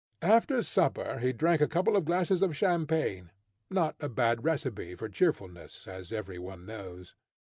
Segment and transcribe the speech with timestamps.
[0.23, 3.29] After supper he drank a couple of glasses of champagne
[3.69, 7.13] not a bad recipe for cheerfulness, as every one knows.